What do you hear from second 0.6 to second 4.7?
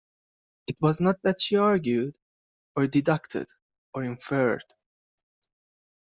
It was not that she argued, or deducted, or inferred.